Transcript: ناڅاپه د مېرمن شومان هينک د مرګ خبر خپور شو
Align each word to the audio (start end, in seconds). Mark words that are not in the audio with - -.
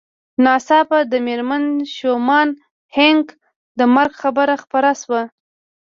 ناڅاپه 0.43 0.99
د 1.11 1.13
مېرمن 1.27 1.63
شومان 1.95 2.49
هينک 2.95 3.27
د 3.79 3.79
مرګ 3.95 4.11
خبر 4.21 4.47
خپور 4.61 4.85
شو 5.01 5.19